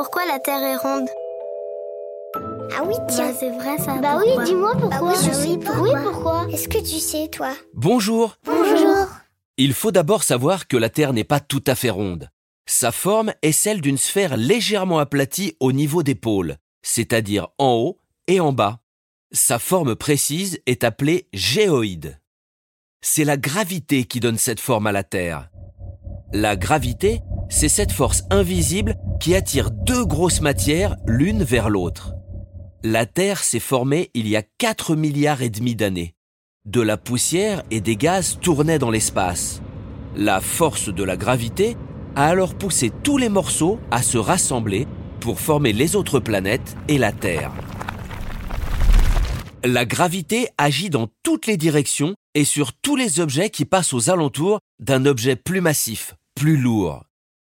Pourquoi 0.00 0.24
la 0.24 0.38
Terre 0.38 0.62
est 0.62 0.76
ronde 0.76 1.10
Ah 2.74 2.84
oui, 2.86 2.94
tiens. 3.06 3.32
Bah, 3.32 3.36
c'est 3.38 3.50
vrai 3.50 3.76
ça. 3.76 3.98
Bah 3.98 4.16
oui, 4.16 4.32
dis-moi 4.46 4.72
pourquoi. 4.72 4.98
Bah 4.98 5.14
oui, 5.14 5.14
je 5.26 5.30
sais 5.30 5.58
pourquoi. 5.58 5.82
Oui, 5.82 5.90
pourquoi 6.02 6.46
Est-ce 6.50 6.68
que 6.68 6.78
tu 6.78 6.98
sais, 6.98 7.28
toi 7.28 7.52
Bonjour 7.74 8.38
Bonjour. 8.46 9.08
Il 9.58 9.74
faut 9.74 9.90
d'abord 9.90 10.22
savoir 10.22 10.68
que 10.68 10.78
la 10.78 10.88
Terre 10.88 11.12
n'est 11.12 11.22
pas 11.22 11.38
tout 11.38 11.62
à 11.66 11.74
fait 11.74 11.90
ronde. 11.90 12.30
Sa 12.64 12.92
forme 12.92 13.34
est 13.42 13.52
celle 13.52 13.82
d'une 13.82 13.98
sphère 13.98 14.38
légèrement 14.38 15.00
aplatie 15.00 15.54
au 15.60 15.70
niveau 15.70 16.02
des 16.02 16.14
pôles, 16.14 16.56
c'est-à-dire 16.80 17.48
en 17.58 17.74
haut 17.74 17.98
et 18.26 18.40
en 18.40 18.54
bas. 18.54 18.80
Sa 19.32 19.58
forme 19.58 19.96
précise 19.96 20.60
est 20.64 20.82
appelée 20.82 21.28
géoïde. 21.34 22.18
C'est 23.02 23.24
la 23.24 23.36
gravité 23.36 24.04
qui 24.04 24.20
donne 24.20 24.38
cette 24.38 24.60
forme 24.60 24.86
à 24.86 24.92
la 24.92 25.04
Terre. 25.04 25.50
La 26.32 26.56
gravité, 26.56 27.20
c'est 27.50 27.68
cette 27.68 27.92
force 27.92 28.22
invisible 28.30 28.94
qui 29.20 29.34
attire 29.34 29.70
deux 29.70 30.06
grosses 30.06 30.40
matières 30.40 30.96
l'une 31.06 31.42
vers 31.42 31.68
l'autre. 31.68 32.14
La 32.82 33.04
Terre 33.04 33.44
s'est 33.44 33.60
formée 33.60 34.10
il 34.14 34.26
y 34.28 34.36
a 34.36 34.42
4 34.58 34.96
milliards 34.96 35.42
et 35.42 35.50
demi 35.50 35.74
d'années. 35.74 36.14
De 36.64 36.80
la 36.80 36.96
poussière 36.96 37.62
et 37.70 37.80
des 37.80 37.96
gaz 37.96 38.38
tournaient 38.40 38.78
dans 38.78 38.90
l'espace. 38.90 39.60
La 40.16 40.40
force 40.40 40.88
de 40.88 41.04
la 41.04 41.16
gravité 41.16 41.76
a 42.16 42.26
alors 42.26 42.54
poussé 42.54 42.90
tous 43.02 43.18
les 43.18 43.28
morceaux 43.28 43.78
à 43.90 44.02
se 44.02 44.16
rassembler 44.16 44.86
pour 45.18 45.40
former 45.40 45.72
les 45.72 45.96
autres 45.96 46.20
planètes 46.20 46.76
et 46.88 46.98
la 46.98 47.12
Terre. 47.12 47.52
La 49.64 49.84
gravité 49.84 50.48
agit 50.56 50.88
dans 50.88 51.08
toutes 51.22 51.46
les 51.46 51.58
directions 51.58 52.14
et 52.34 52.44
sur 52.44 52.72
tous 52.72 52.96
les 52.96 53.20
objets 53.20 53.50
qui 53.50 53.64
passent 53.64 53.92
aux 53.92 54.08
alentours 54.08 54.60
d'un 54.78 55.04
objet 55.04 55.36
plus 55.36 55.60
massif, 55.60 56.14
plus 56.34 56.56
lourd. 56.56 57.04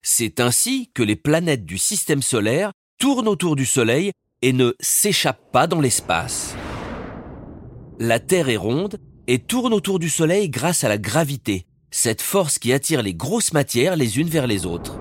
C'est 0.07 0.39
ainsi 0.39 0.91
que 0.93 1.01
les 1.01 1.15
planètes 1.15 1.65
du 1.65 1.79
système 1.79 2.21
solaire 2.21 2.71
tournent 2.99 3.27
autour 3.27 3.55
du 3.55 3.65
Soleil 3.65 4.11
et 4.43 4.53
ne 4.53 4.75
s'échappent 4.79 5.51
pas 5.51 5.65
dans 5.65 5.81
l'espace. 5.81 6.55
La 7.97 8.19
Terre 8.19 8.49
est 8.49 8.55
ronde 8.55 8.99
et 9.25 9.39
tourne 9.39 9.73
autour 9.73 9.97
du 9.97 10.09
Soleil 10.09 10.47
grâce 10.51 10.83
à 10.83 10.89
la 10.89 10.99
gravité, 10.99 11.65
cette 11.89 12.21
force 12.21 12.59
qui 12.59 12.71
attire 12.71 13.01
les 13.01 13.15
grosses 13.15 13.51
matières 13.51 13.95
les 13.95 14.19
unes 14.19 14.29
vers 14.29 14.45
les 14.45 14.67
autres. 14.67 14.99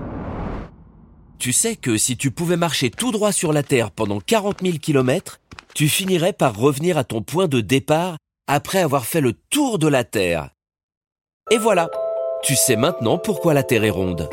Tu 1.37 1.53
sais 1.53 1.75
que 1.75 1.97
si 1.97 2.17
tu 2.17 2.31
pouvais 2.31 2.57
marcher 2.57 2.89
tout 2.89 3.11
droit 3.11 3.31
sur 3.31 3.53
la 3.53 3.61
Terre 3.61 3.91
pendant 3.91 4.19
40 4.19 4.61
000 4.63 4.79
kilomètres, 4.79 5.39
tu 5.75 5.87
finirais 5.87 6.33
par 6.33 6.57
revenir 6.57 6.97
à 6.97 7.03
ton 7.03 7.21
point 7.21 7.47
de 7.47 7.61
départ 7.61 8.17
après 8.47 8.79
avoir 8.79 9.05
fait 9.05 9.21
le 9.21 9.33
tour 9.33 9.77
de 9.77 9.87
la 9.87 10.03
Terre. 10.03 10.49
Et 11.51 11.59
voilà, 11.59 11.91
tu 12.41 12.55
sais 12.55 12.75
maintenant 12.75 13.19
pourquoi 13.19 13.53
la 13.53 13.61
Terre 13.61 13.83
est 13.83 13.91
ronde. 13.91 14.27